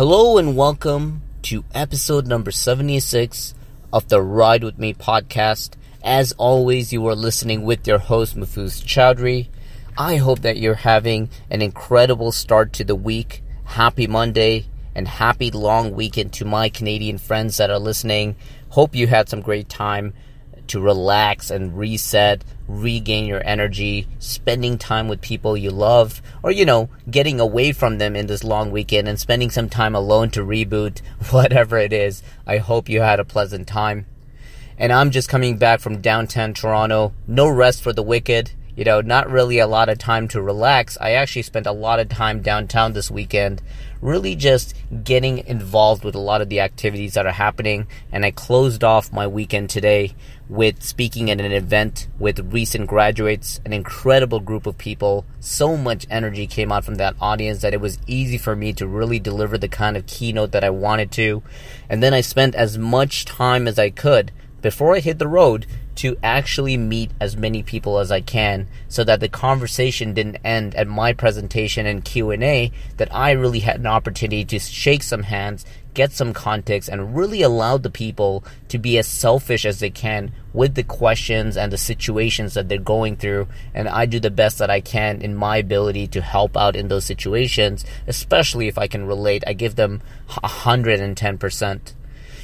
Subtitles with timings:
[0.00, 3.54] Hello and welcome to episode number 76
[3.92, 5.74] of the Ride With Me podcast.
[6.02, 9.48] As always, you are listening with your host, Mahfuz Chowdhury.
[9.98, 13.42] I hope that you're having an incredible start to the week.
[13.64, 18.36] Happy Monday and happy long weekend to my Canadian friends that are listening.
[18.70, 20.14] Hope you had some great time
[20.70, 26.64] to relax and reset, regain your energy, spending time with people you love, or, you
[26.64, 30.40] know, getting away from them in this long weekend and spending some time alone to
[30.40, 32.22] reboot, whatever it is.
[32.46, 34.06] I hope you had a pleasant time.
[34.78, 37.12] And I'm just coming back from downtown Toronto.
[37.26, 38.52] No rest for the wicked.
[38.76, 40.96] You know, not really a lot of time to relax.
[41.00, 43.62] I actually spent a lot of time downtown this weekend
[44.00, 44.74] really just
[45.04, 47.86] getting involved with a lot of the activities that are happening.
[48.10, 50.14] And I closed off my weekend today
[50.48, 55.24] with speaking at an event with recent graduates, an incredible group of people.
[55.38, 58.86] So much energy came out from that audience that it was easy for me to
[58.86, 61.42] really deliver the kind of keynote that I wanted to.
[61.88, 65.66] And then I spent as much time as I could before I hit the road
[65.96, 70.74] to actually meet as many people as I can so that the conversation didn't end
[70.74, 75.64] at my presentation and Q&A that I really had an opportunity to shake some hands,
[75.92, 80.32] get some context and really allow the people to be as selfish as they can
[80.52, 83.48] with the questions and the situations that they're going through.
[83.74, 86.88] And I do the best that I can in my ability to help out in
[86.88, 89.44] those situations especially if I can relate.
[89.46, 91.94] I give them 110%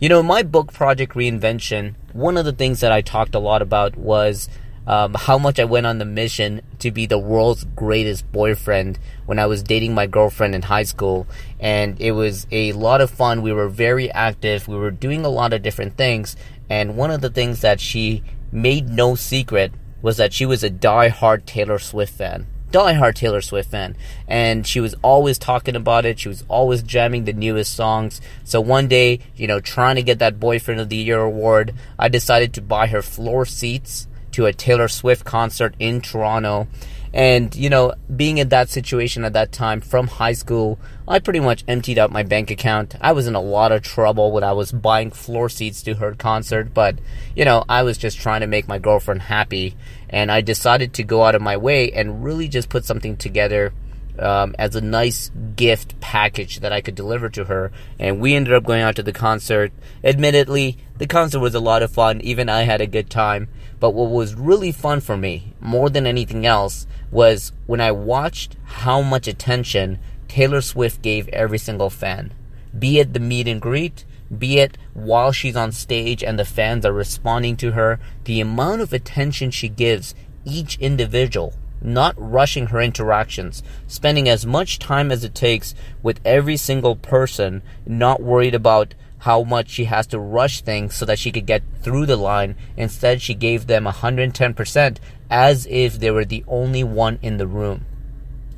[0.00, 3.60] you know, my book project reinvention, one of the things that I talked a lot
[3.60, 4.48] about was
[4.86, 9.38] um, how much I went on the mission to be the world's greatest boyfriend when
[9.38, 11.26] I was dating my girlfriend in high school.
[11.60, 13.42] And it was a lot of fun.
[13.42, 14.66] We were very active.
[14.66, 16.34] We were doing a lot of different things.
[16.70, 20.70] And one of the things that she made no secret was that she was a
[20.70, 23.96] die-hard Taylor Swift fan die-hard Taylor Swift fan,
[24.28, 26.18] and she was always talking about it.
[26.18, 28.20] She was always jamming the newest songs.
[28.44, 32.08] So one day, you know, trying to get that Boyfriend of the Year award, I
[32.08, 36.68] decided to buy her floor seats to a Taylor Swift concert in Toronto.
[37.12, 40.78] And, you know, being in that situation at that time from high school,
[41.08, 42.94] I pretty much emptied out my bank account.
[43.00, 46.14] I was in a lot of trouble when I was buying floor seats to her
[46.14, 46.96] concert, but,
[47.34, 49.76] you know, I was just trying to make my girlfriend happy.
[50.08, 53.72] And I decided to go out of my way and really just put something together
[54.20, 57.72] um, as a nice gift package that I could deliver to her.
[57.98, 59.72] And we ended up going out to the concert.
[60.04, 62.20] Admittedly, the concert was a lot of fun.
[62.20, 63.48] Even I had a good time.
[63.78, 68.56] But what was really fun for me, more than anything else, was when I watched
[68.64, 69.98] how much attention
[70.28, 72.32] Taylor Swift gave every single fan.
[72.78, 74.04] Be it the meet and greet,
[74.36, 78.80] be it while she's on stage and the fans are responding to her, the amount
[78.80, 80.14] of attention she gives
[80.44, 86.56] each individual, not rushing her interactions, spending as much time as it takes with every
[86.56, 91.30] single person, not worried about how much she has to rush things so that she
[91.30, 92.56] could get through the line.
[92.76, 94.96] Instead, she gave them 110%
[95.30, 97.84] as if they were the only one in the room.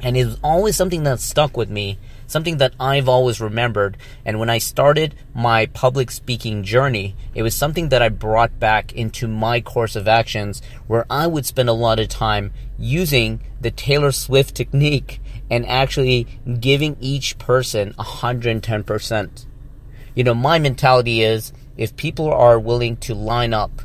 [0.01, 1.99] And it was always something that stuck with me,
[2.33, 3.97] something that I've always remembered.
[4.25, 8.93] And when I started my public speaking journey, it was something that I brought back
[8.93, 13.71] into my course of actions where I would spend a lot of time using the
[13.71, 15.21] Taylor Swift technique
[15.51, 16.27] and actually
[16.59, 19.47] giving each person 110%.
[20.15, 23.83] You know, my mentality is if people are willing to line up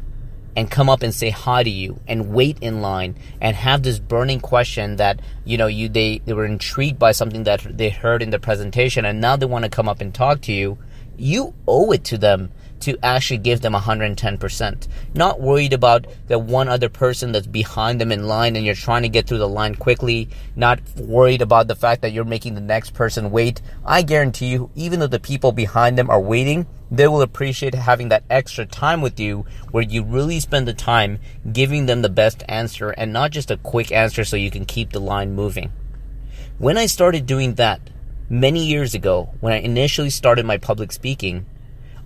[0.57, 3.99] and come up and say hi to you and wait in line and have this
[3.99, 8.23] burning question that you know you they, they were intrigued by something that they heard
[8.23, 10.75] in the presentation and now they want to come up and talk to you
[11.15, 14.87] you owe it to them to actually give them 110%.
[15.15, 19.01] Not worried about the one other person that's behind them in line and you're trying
[19.01, 20.29] to get through the line quickly.
[20.55, 23.61] Not worried about the fact that you're making the next person wait.
[23.83, 28.09] I guarantee you, even though the people behind them are waiting, they will appreciate having
[28.09, 31.19] that extra time with you where you really spend the time
[31.51, 34.91] giving them the best answer and not just a quick answer so you can keep
[34.91, 35.71] the line moving.
[36.57, 37.81] When I started doing that
[38.29, 41.45] many years ago, when I initially started my public speaking,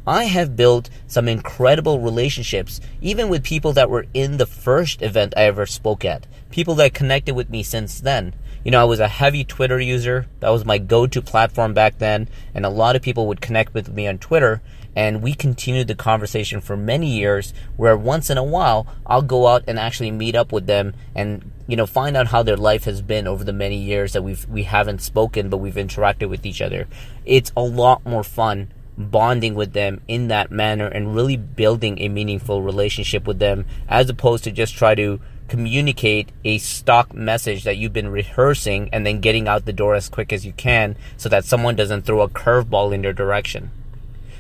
[0.06, 5.36] I have built some incredible relationships, even with people that were in the first event
[5.38, 6.26] I ever spoke at.
[6.50, 8.34] People that connected with me since then.
[8.64, 10.28] You know, I was a heavy Twitter user.
[10.40, 12.28] That was my go-to platform back then.
[12.54, 14.62] And a lot of people would connect with me on Twitter.
[14.96, 19.48] And we continued the conversation for many years where once in a while, I'll go
[19.48, 22.84] out and actually meet up with them and, you know, find out how their life
[22.84, 26.46] has been over the many years that we've, we haven't spoken, but we've interacted with
[26.46, 26.88] each other.
[27.26, 28.68] It's a lot more fun
[28.98, 34.10] bonding with them in that manner and really building a meaningful relationship with them as
[34.10, 35.20] opposed to just try to
[35.52, 40.08] communicate a stock message that you've been rehearsing and then getting out the door as
[40.08, 43.70] quick as you can so that someone doesn't throw a curveball in your direction.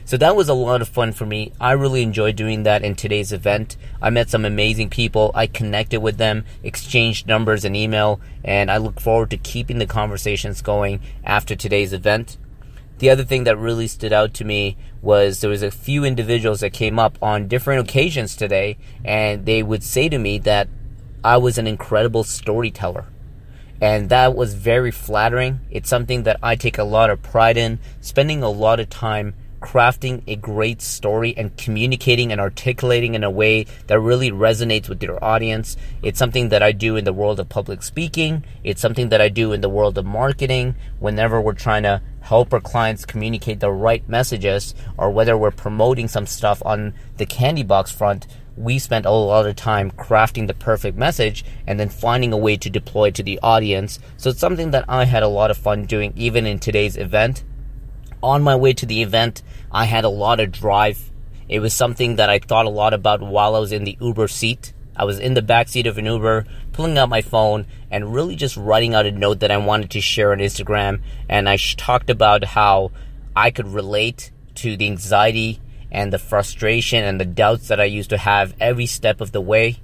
[0.05, 1.51] So that was a lot of fun for me.
[1.59, 3.75] I really enjoyed doing that in today's event.
[4.01, 5.31] I met some amazing people.
[5.35, 9.85] I connected with them, exchanged numbers and email, and I look forward to keeping the
[9.85, 12.37] conversations going after today's event.
[12.99, 16.61] The other thing that really stood out to me was there was a few individuals
[16.61, 20.69] that came up on different occasions today and they would say to me that
[21.23, 23.05] I was an incredible storyteller.
[23.79, 25.61] And that was very flattering.
[25.71, 29.33] It's something that I take a lot of pride in, spending a lot of time
[29.61, 35.01] crafting a great story and communicating and articulating in a way that really resonates with
[35.03, 35.77] your audience.
[36.01, 38.43] It's something that I do in the world of public speaking.
[38.63, 42.53] It's something that I do in the world of marketing whenever we're trying to help
[42.53, 47.93] our clients communicate the right messages or whether we're promoting some stuff on the Candybox
[47.93, 48.27] front
[48.63, 52.57] we spent a lot of time crafting the perfect message and then finding a way
[52.57, 53.99] to deploy to the audience.
[54.17, 57.43] So it's something that I had a lot of fun doing even in today's event.
[58.21, 59.41] On my way to the event,
[59.71, 61.11] I had a lot of drive.
[61.49, 64.27] It was something that I thought a lot about while I was in the Uber
[64.27, 64.73] seat.
[64.95, 68.35] I was in the back seat of an Uber, pulling out my phone and really
[68.35, 71.01] just writing out a note that I wanted to share on Instagram.
[71.27, 72.91] And I talked about how
[73.35, 75.60] I could relate to the anxiety
[75.91, 79.41] and the frustration and the doubts that I used to have every step of the
[79.41, 79.77] way.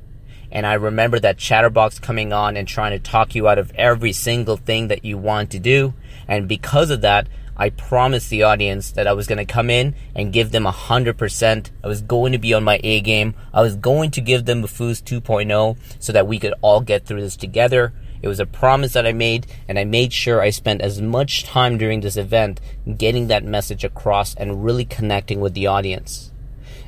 [0.52, 4.14] And I remember that chatterbox coming on and trying to talk you out of every
[4.14, 5.94] single thing that you want to do.
[6.28, 7.28] And because of that,
[7.60, 11.72] I promised the audience that I was going to come in and give them 100%.
[11.84, 13.34] I was going to be on my A game.
[13.52, 17.22] I was going to give them Mahfuz 2.0 so that we could all get through
[17.22, 17.94] this together.
[18.22, 21.44] It was a promise that I made, and I made sure I spent as much
[21.44, 22.60] time during this event
[22.98, 26.32] getting that message across and really connecting with the audience.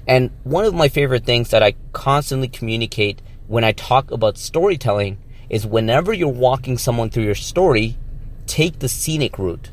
[0.08, 5.18] And one of my favorite things that I constantly communicate when I talk about storytelling
[5.50, 7.98] is whenever you're walking someone through your story,
[8.48, 9.72] take the scenic route.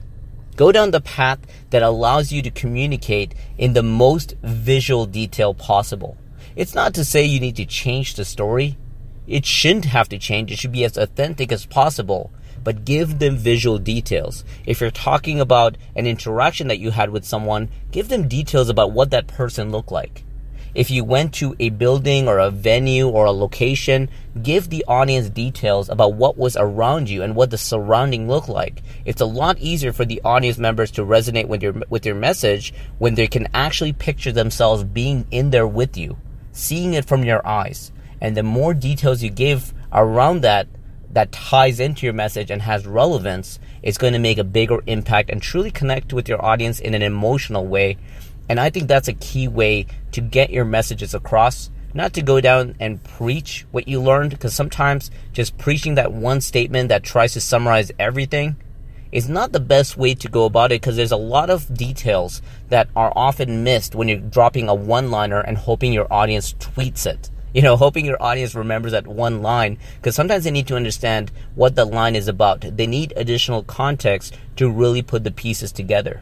[0.56, 6.17] Go down the path that allows you to communicate in the most visual detail possible.
[6.55, 8.79] It's not to say you need to change the story,
[9.26, 10.52] it shouldn't have to change.
[10.52, 12.31] It should be as authentic as possible.
[12.62, 14.44] But give them visual details.
[14.64, 18.93] If you're talking about an interaction that you had with someone, give them details about
[18.93, 20.25] what that person looked like.
[20.75, 24.11] If you went to a building or a venue or a location,
[24.43, 28.82] give the audience details about what was around you and what the surrounding looked like.
[29.06, 32.75] It's a lot easier for the audience members to resonate with your with your message
[32.99, 36.19] when they can actually picture themselves being in there with you,
[36.52, 37.90] seeing it from your eyes
[38.20, 40.68] and the more details you give around that
[41.10, 45.30] that ties into your message and has relevance it's going to make a bigger impact
[45.30, 47.96] and truly connect with your audience in an emotional way.
[48.48, 51.70] And i think that's a key way to get your messages across.
[51.94, 56.40] Not to go down and preach what you learned because sometimes just preaching that one
[56.40, 58.56] statement that tries to summarize everything
[59.12, 62.42] is not the best way to go about it because there's a lot of details
[62.68, 67.06] that are often missed when you're dropping a one liner and hoping your audience tweets
[67.06, 70.76] it you know, hoping your audience remembers that one line because sometimes they need to
[70.76, 72.61] understand what the line is about.
[72.61, 76.20] They need additional context to really put the pieces together.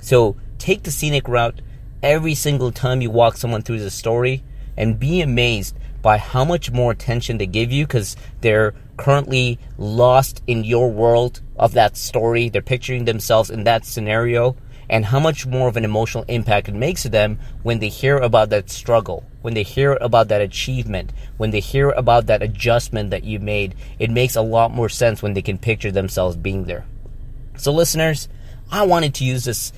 [0.00, 1.62] So take the scenic route
[2.02, 4.44] every single time you walk someone through the story
[4.76, 10.42] and be amazed by how much more attention they give you because they're currently lost
[10.46, 12.50] in your world of that story.
[12.50, 14.54] They're picturing themselves in that scenario
[14.90, 18.18] and how much more of an emotional impact it makes to them when they hear
[18.18, 23.10] about that struggle, when they hear about that achievement, when they hear about that adjustment
[23.10, 23.74] that you made.
[23.98, 26.86] It makes a lot more sense when they can picture themselves being there.
[27.58, 28.26] So, listeners,
[28.70, 29.70] I wanted to use this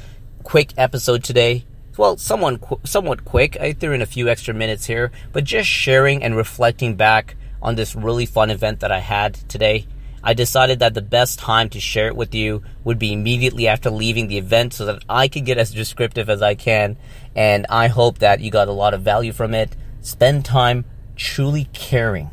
[0.44, 1.64] quick episode today.
[1.96, 3.56] Well, somewhat, somewhat quick.
[3.60, 7.74] I threw in a few extra minutes here, but just sharing and reflecting back on
[7.74, 9.88] this really fun event that I had today.
[10.26, 13.90] I decided that the best time to share it with you would be immediately after
[13.90, 16.96] leaving the event so that I could get as descriptive as I can.
[17.36, 19.76] And I hope that you got a lot of value from it.
[20.00, 22.32] Spend time truly caring.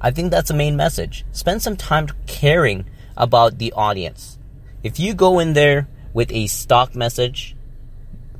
[0.00, 1.24] I think that's the main message.
[1.32, 2.84] Spend some time caring
[3.16, 4.38] about the audience.
[4.84, 7.56] If you go in there with a stock message,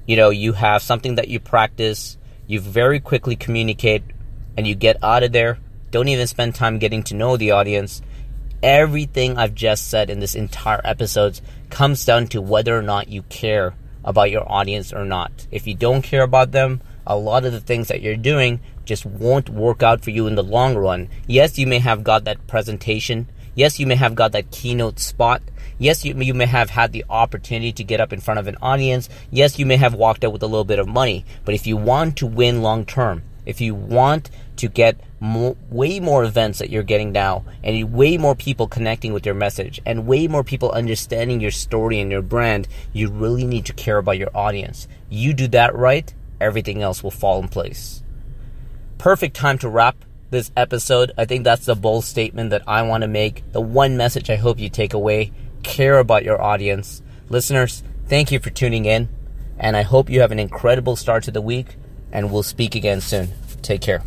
[0.06, 4.04] you know, you have something that you practice, you very quickly communicate,
[4.56, 5.58] and you get out of there,
[5.90, 8.00] don't even spend time getting to know the audience
[8.64, 13.22] everything I've just said in this entire episode comes down to whether or not you
[13.24, 15.46] care about your audience or not.
[15.50, 19.04] If you don't care about them, a lot of the things that you're doing just
[19.04, 21.10] won't work out for you in the long run.
[21.26, 23.28] Yes, you may have got that presentation.
[23.54, 25.42] Yes, you may have got that keynote spot.
[25.78, 28.56] Yes, you, you may have had the opportunity to get up in front of an
[28.62, 29.10] audience.
[29.30, 31.26] Yes, you may have walked out with a little bit of money.
[31.44, 36.00] But if you want to win long term, If you want to get mo- way
[36.00, 40.06] more events that you're getting now, and way more people connecting with your message, and
[40.06, 44.18] way more people understanding your story and your brand, you really need to care about
[44.18, 44.88] your audience.
[45.08, 48.02] You do that right, everything else will fall in place.
[48.98, 49.96] Perfect time to wrap
[50.30, 51.12] this episode.
[51.16, 53.50] I think that's the bold statement that I want to make.
[53.52, 55.32] The one message I hope you take away
[55.62, 57.02] care about your audience.
[57.28, 59.08] Listeners, thank you for tuning in,
[59.58, 61.76] and I hope you have an incredible start to the week,
[62.14, 63.28] and we'll speak again soon.
[63.60, 64.02] Take care.